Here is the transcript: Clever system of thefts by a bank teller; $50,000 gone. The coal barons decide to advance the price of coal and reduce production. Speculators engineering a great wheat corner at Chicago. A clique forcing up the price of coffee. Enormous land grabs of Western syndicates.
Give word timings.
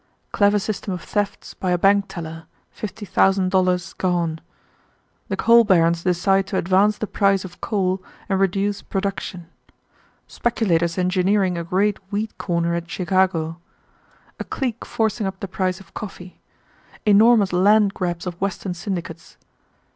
Clever 0.31 0.57
system 0.57 0.93
of 0.95 1.03
thefts 1.03 1.53
by 1.53 1.69
a 1.69 1.77
bank 1.77 2.05
teller; 2.07 2.45
$50,000 2.75 3.97
gone. 3.99 4.41
The 5.27 5.37
coal 5.37 5.63
barons 5.63 6.01
decide 6.03 6.47
to 6.47 6.57
advance 6.57 6.97
the 6.97 7.05
price 7.05 7.45
of 7.45 7.61
coal 7.61 8.01
and 8.27 8.39
reduce 8.39 8.81
production. 8.81 9.45
Speculators 10.25 10.97
engineering 10.97 11.55
a 11.55 11.63
great 11.63 11.99
wheat 12.11 12.35
corner 12.39 12.73
at 12.73 12.89
Chicago. 12.89 13.59
A 14.39 14.43
clique 14.43 14.85
forcing 14.85 15.27
up 15.27 15.39
the 15.39 15.47
price 15.47 15.79
of 15.79 15.93
coffee. 15.93 16.39
Enormous 17.05 17.53
land 17.53 17.93
grabs 17.93 18.25
of 18.25 18.41
Western 18.41 18.73
syndicates. 18.73 19.37